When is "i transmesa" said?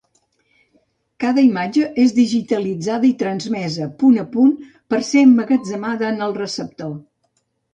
3.11-3.91